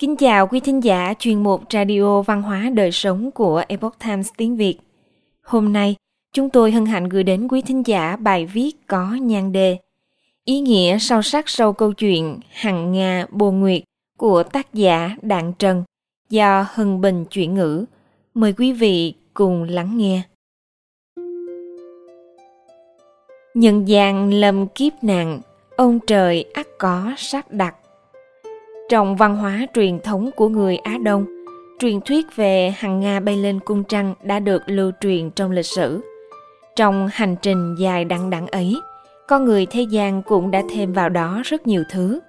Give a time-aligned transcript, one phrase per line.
[0.00, 4.28] Kính chào quý thính giả chuyên mục Radio Văn hóa Đời Sống của Epoch Times
[4.36, 4.76] tiếng Việt.
[5.42, 5.96] Hôm nay,
[6.32, 9.78] chúng tôi hân hạnh gửi đến quý thính giả bài viết có nhan đề
[10.44, 13.82] Ý nghĩa sâu sắc sâu câu chuyện Hằng Nga Bồ Nguyệt
[14.18, 15.84] của tác giả Đặng Trần
[16.30, 17.84] do Hưng Bình chuyển ngữ.
[18.34, 20.22] Mời quý vị cùng lắng nghe.
[23.54, 25.40] Nhân gian lâm kiếp nạn,
[25.76, 27.74] ông trời ắt có sắp đặt
[28.90, 31.26] trong văn hóa truyền thống của người Á Đông,
[31.78, 35.66] truyền thuyết về hằng Nga bay lên cung trăng đã được lưu truyền trong lịch
[35.66, 36.00] sử.
[36.76, 38.80] Trong hành trình dài đằng đẵng ấy,
[39.28, 42.20] con người thế gian cũng đã thêm vào đó rất nhiều thứ.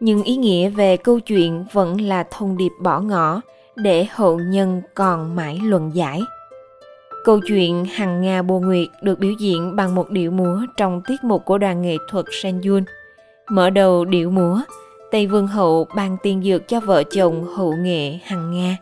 [0.00, 3.40] Nhưng ý nghĩa về câu chuyện vẫn là thông điệp bỏ ngỏ
[3.76, 6.22] để hậu nhân còn mãi luận giải.
[7.24, 11.24] Câu chuyện Hằng Nga Bồ Nguyệt được biểu diễn bằng một điệu múa trong tiết
[11.24, 12.84] mục của đoàn nghệ thuật Senyun.
[13.48, 14.60] Mở đầu điệu múa,
[15.10, 18.76] Tây Vương Hậu ban tiên dược cho vợ chồng hậu nghệ Hằng Nga.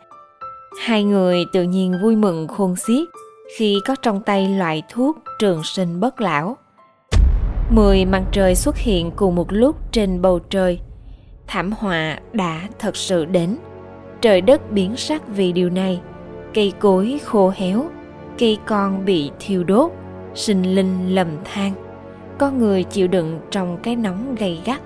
[0.83, 3.09] Hai người tự nhiên vui mừng khôn xiết
[3.57, 6.57] khi có trong tay loại thuốc trường sinh bất lão.
[7.71, 10.81] Mười mặt trời xuất hiện cùng một lúc trên bầu trời.
[11.47, 13.57] Thảm họa đã thật sự đến.
[14.21, 16.01] Trời đất biến sắc vì điều này.
[16.55, 17.85] Cây cối khô héo,
[18.39, 19.91] cây con bị thiêu đốt,
[20.35, 21.73] sinh linh lầm than.
[22.39, 24.81] Con người chịu đựng trong cái nóng gay gắt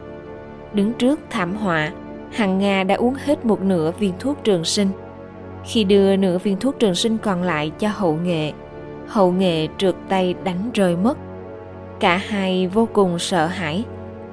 [0.72, 1.92] Đứng trước thảm họa,
[2.33, 4.88] Hằng Nga đã uống hết một nửa viên thuốc trường sinh.
[5.64, 8.52] Khi đưa nửa viên thuốc trường sinh còn lại cho hậu nghệ,
[9.06, 11.19] hậu nghệ trượt tay đánh rơi mất.
[12.00, 13.84] Cả hai vô cùng sợ hãi.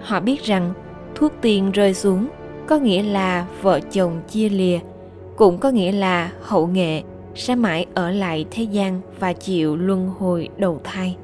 [0.01, 0.73] Họ biết rằng
[1.15, 2.27] thuốc tiên rơi xuống
[2.67, 4.79] có nghĩa là vợ chồng chia lìa,
[5.35, 7.01] cũng có nghĩa là hậu nghệ
[7.35, 11.15] sẽ mãi ở lại thế gian và chịu luân hồi đầu thai.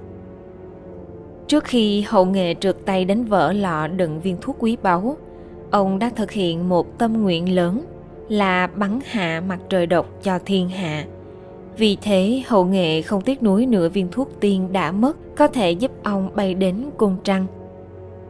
[1.51, 5.17] Trước khi hậu nghệ trượt tay đánh vỡ lọ đựng viên thuốc quý báu,
[5.71, 7.85] ông đã thực hiện một tâm nguyện lớn
[8.29, 11.05] là bắn hạ mặt trời độc cho thiên hạ.
[11.77, 15.71] Vì thế hậu nghệ không tiếc nuối nửa viên thuốc tiên đã mất có thể
[15.71, 17.45] giúp ông bay đến cung trăng.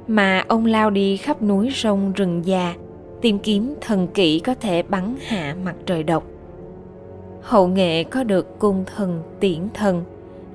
[0.07, 2.75] Mà ông lao đi khắp núi sông rừng già,
[3.21, 6.23] tìm kiếm thần kỹ có thể bắn hạ mặt trời độc.
[7.41, 10.03] Hậu nghệ có được cung thần tiễn thần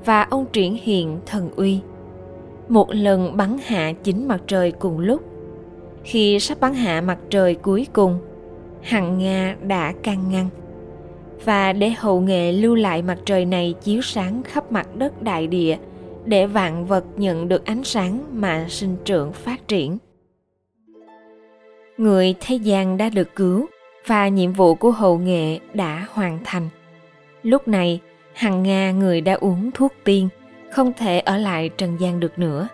[0.05, 1.81] và ông triển hiện thần uy
[2.69, 5.22] một lần bắn hạ chính mặt trời cùng lúc.
[6.04, 8.19] Khi sắp bắn hạ mặt trời cuối cùng,
[8.82, 10.49] Hằng Nga đã can ngăn.
[11.44, 15.47] Và để hậu nghệ lưu lại mặt trời này chiếu sáng khắp mặt đất đại
[15.47, 15.76] địa,
[16.25, 19.99] để vạn vật nhận được ánh sáng mà sinh trưởng phát triển.
[21.97, 23.66] Người thế gian đã được cứu
[24.06, 26.69] và nhiệm vụ của hậu nghệ đã hoàn thành.
[27.43, 28.00] Lúc này,
[28.32, 30.28] Hằng Nga người đã uống thuốc tiên–
[30.71, 32.69] không thể ở lại trần gian được nữa.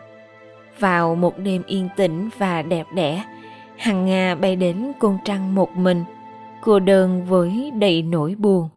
[0.79, 3.25] Vào một đêm yên tĩnh và đẹp đẽ,
[3.77, 6.05] hằng nga bay đến côn trăng một mình,
[6.63, 8.69] cô đơn với đầy nỗi buồn.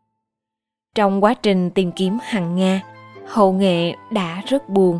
[0.95, 2.81] Trong quá trình tìm kiếm hằng nga,
[3.27, 4.99] hậu nghệ đã rất buồn.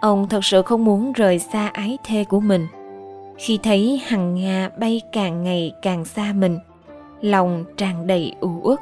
[0.00, 2.66] Ông thật sự không muốn rời xa ái thê của mình.
[3.38, 6.58] Khi thấy hằng nga bay càng ngày càng xa mình,
[7.20, 8.78] lòng tràn đầy u uất.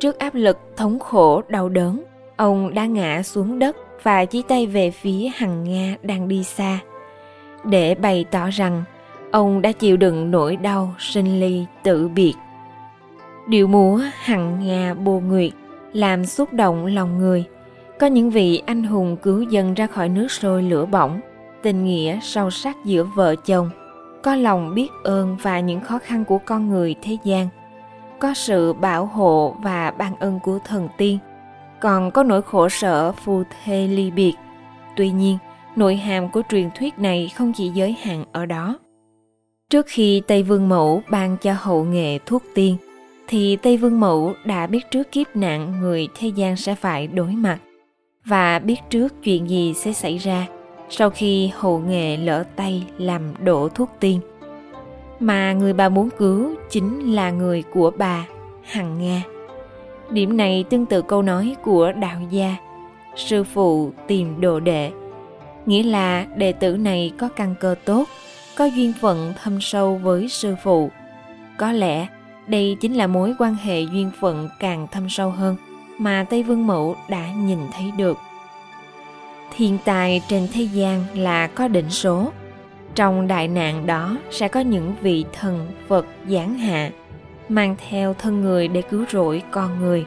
[0.00, 2.02] Trước áp lực thống khổ, đau đớn
[2.40, 6.78] ông đã ngã xuống đất và chỉ tay về phía hằng nga đang đi xa.
[7.64, 8.84] Để bày tỏ rằng,
[9.30, 12.34] ông đã chịu đựng nỗi đau sinh ly tự biệt.
[13.48, 15.52] Điệu múa hằng nga bồ nguyệt,
[15.92, 17.44] làm xúc động lòng người.
[17.98, 21.20] Có những vị anh hùng cứu dân ra khỏi nước sôi lửa bỏng,
[21.62, 23.70] tình nghĩa sâu sắc giữa vợ chồng.
[24.22, 27.48] Có lòng biết ơn và những khó khăn của con người thế gian.
[28.18, 31.18] Có sự bảo hộ và ban ơn của thần tiên
[31.80, 34.34] còn có nỗi khổ sở phù thê ly biệt.
[34.96, 35.38] Tuy nhiên,
[35.76, 38.78] nội hàm của truyền thuyết này không chỉ giới hạn ở đó.
[39.70, 42.76] Trước khi Tây Vương Mẫu ban cho hậu nghệ thuốc tiên,
[43.28, 47.32] thì Tây Vương Mẫu đã biết trước kiếp nạn người thế gian sẽ phải đối
[47.32, 47.58] mặt
[48.24, 50.46] và biết trước chuyện gì sẽ xảy ra
[50.88, 54.20] sau khi hậu nghệ lỡ tay làm đổ thuốc tiên.
[55.20, 58.26] Mà người bà muốn cứu chính là người của bà,
[58.62, 59.22] Hằng Nga.
[60.10, 62.56] Điểm này tương tự câu nói của đạo gia,
[63.16, 64.90] sư phụ tìm đồ đệ,
[65.66, 68.04] nghĩa là đệ tử này có căn cơ tốt,
[68.56, 70.90] có duyên phận thâm sâu với sư phụ.
[71.56, 72.06] Có lẽ
[72.46, 75.56] đây chính là mối quan hệ duyên phận càng thâm sâu hơn
[75.98, 78.18] mà Tây Vương Mẫu đã nhìn thấy được.
[79.56, 82.32] Thiên tài trên thế gian là có định số.
[82.94, 86.90] Trong đại nạn đó sẽ có những vị thần Phật giáng hạ
[87.50, 90.04] mang theo thân người để cứu rỗi con người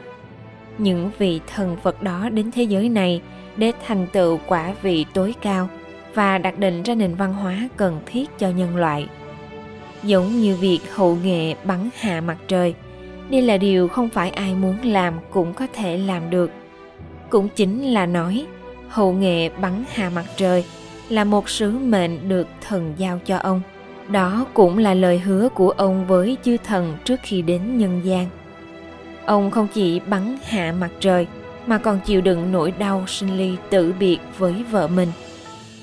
[0.78, 3.22] những vị thần Phật đó đến thế giới này
[3.56, 5.68] để thành tựu quả vị tối cao
[6.14, 9.08] và đặt định ra nền văn hóa cần thiết cho nhân loại.
[10.02, 12.74] giống như việc hậu nghệ bắn hạ mặt trời.
[13.30, 16.50] Đây là điều không phải ai muốn làm cũng có thể làm được.
[17.30, 18.46] Cũng chính là nói,
[18.88, 20.64] hậu nghệ bắn hạ mặt trời
[21.08, 23.60] là một sứ mệnh được thần giao cho ông.
[24.08, 28.26] Đó cũng là lời hứa của ông với chư thần trước khi đến nhân gian.
[29.26, 31.26] Ông không chỉ bắn hạ mặt trời
[31.66, 35.08] mà còn chịu đựng nỗi đau sinh ly tử biệt với vợ mình.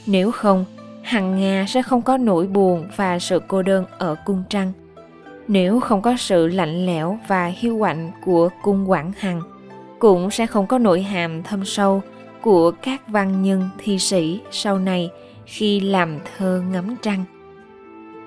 [0.06, 0.66] Nếu không,
[1.04, 4.72] Hằng Nga sẽ không có nỗi buồn và sự cô đơn ở cung trăng.
[5.48, 9.42] Nếu không có sự lạnh lẽo và hiu quạnh của cung Quảng Hằng,
[10.00, 12.02] cũng sẽ không có nội hàm thâm sâu
[12.42, 15.10] của các văn nhân thi sĩ sau này
[15.46, 17.24] khi làm thơ ngắm trăng.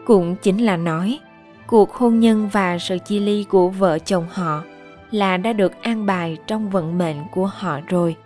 [0.04, 1.18] Cũng chính là nói,
[1.66, 4.62] cuộc hôn nhân và sự chia ly của vợ chồng họ
[5.10, 8.16] là đã được an bài trong vận mệnh của họ rồi.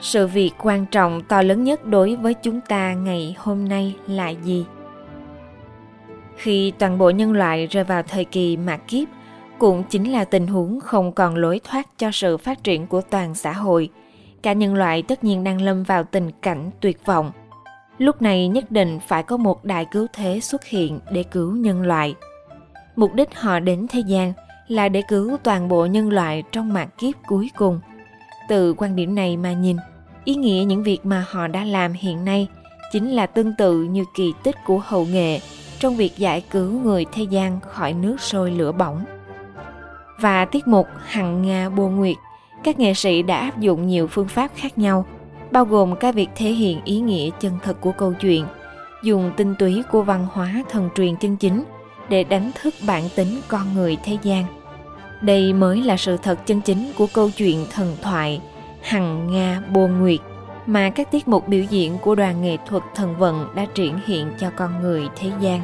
[0.00, 4.28] Sự việc quan trọng to lớn nhất đối với chúng ta ngày hôm nay là
[4.28, 4.66] gì?
[6.36, 9.08] Khi toàn bộ nhân loại rơi vào thời kỳ mạt kiếp
[9.58, 13.34] cũng chính là tình huống không còn lối thoát cho sự phát triển của toàn
[13.34, 13.90] xã hội.
[14.42, 17.32] Cả nhân loại tất nhiên đang lâm vào tình cảnh tuyệt vọng
[17.98, 21.82] lúc này nhất định phải có một đại cứu thế xuất hiện để cứu nhân
[21.82, 22.14] loại.
[22.96, 24.32] Mục đích họ đến thế gian
[24.68, 27.80] là để cứu toàn bộ nhân loại trong mạt kiếp cuối cùng.
[28.48, 29.76] Từ quan điểm này mà nhìn,
[30.24, 32.48] ý nghĩa những việc mà họ đã làm hiện nay
[32.92, 35.40] chính là tương tự như kỳ tích của hậu nghệ
[35.78, 39.04] trong việc giải cứu người thế gian khỏi nước sôi lửa bỏng.
[40.20, 42.16] Và tiết mục hằng nga bô nguyệt,
[42.64, 45.06] các nghệ sĩ đã áp dụng nhiều phương pháp khác nhau
[45.50, 48.44] bao gồm cả việc thể hiện ý nghĩa chân thật của câu chuyện,
[49.02, 51.64] dùng tinh túy của văn hóa thần truyền chân chính
[52.08, 54.44] để đánh thức bản tính con người thế gian
[55.20, 58.40] đây mới là sự thật chân chính của câu chuyện thần thoại
[58.82, 60.20] Hằng Nga bồ Nguyệt
[60.66, 64.32] mà các tiết mục biểu diễn của đoàn nghệ thuật thần vận đã triển hiện
[64.40, 65.60] cho con người thế gian.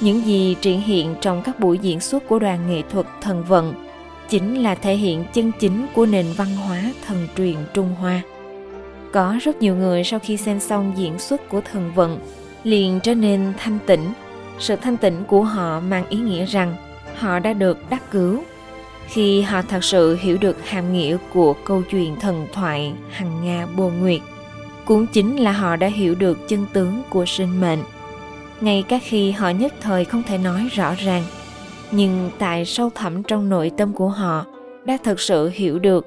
[0.00, 3.74] Những gì triển hiện trong các buổi diễn xuất của đoàn nghệ thuật thần vận
[4.28, 8.22] chính là thể hiện chân chính của nền văn hóa thần truyền Trung Hoa.
[9.12, 12.18] Có rất nhiều người sau khi xem xong diễn xuất của thần vận,
[12.64, 14.12] liền trở nên thanh tịnh.
[14.58, 16.76] Sự thanh tịnh của họ mang ý nghĩa rằng
[17.16, 18.42] họ đã được đắc cứu
[19.06, 23.66] khi họ thật sự hiểu được hàm nghĩa của câu chuyện thần thoại hằng nga
[23.76, 24.20] bồ nguyệt,
[24.84, 27.78] cũng chính là họ đã hiểu được chân tướng của sinh mệnh
[28.60, 31.22] ngay cả khi họ nhất thời không thể nói rõ ràng,
[31.90, 34.46] nhưng tại sâu thẳm trong nội tâm của họ,
[34.84, 36.06] đã thật sự hiểu được